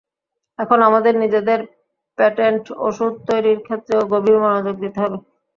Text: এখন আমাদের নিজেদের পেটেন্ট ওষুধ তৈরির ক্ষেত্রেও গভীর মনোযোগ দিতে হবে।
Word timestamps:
এখন 0.59 0.79
আমাদের 0.83 1.13
নিজেদের 1.15 1.59
পেটেন্ট 2.17 2.63
ওষুধ 2.81 3.13
তৈরির 3.27 3.59
ক্ষেত্রেও 3.65 4.01
গভীর 4.11 4.37
মনোযোগ 4.43 4.75
দিতে 4.83 4.97
হবে। 5.03 5.17